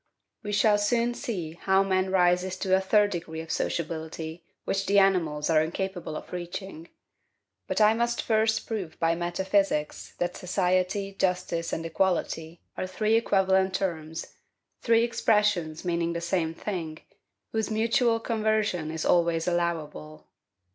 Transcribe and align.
We 0.41 0.51
shall 0.51 0.79
soon 0.79 1.13
see 1.13 1.51
how 1.51 1.83
man 1.83 2.09
rises 2.09 2.57
to 2.57 2.75
a 2.75 2.81
third 2.81 3.11
degree 3.11 3.39
of 3.39 3.51
sociability 3.51 4.43
which 4.65 4.87
the 4.87 4.97
animals 4.97 5.47
are 5.47 5.61
incapable 5.61 6.15
of 6.15 6.33
reaching. 6.33 6.89
But 7.67 7.79
I 7.81 7.93
must 7.93 8.23
first 8.23 8.65
prove 8.65 8.99
by 8.99 9.13
metaphysics 9.13 10.15
that 10.17 10.35
SOCIETY, 10.35 11.17
JUSTICE, 11.19 11.71
and 11.71 11.85
EQUALITY, 11.85 12.63
are 12.77 12.87
three 12.87 13.13
equivalent 13.13 13.75
terms, 13.75 14.25
three 14.81 15.03
expressions 15.03 15.85
meaning 15.85 16.13
the 16.13 16.19
same 16.19 16.55
thing, 16.55 17.01
whose 17.51 17.69
mutual 17.69 18.19
conversion 18.19 18.89
is 18.89 19.05
always 19.05 19.47
allowable. 19.47 20.29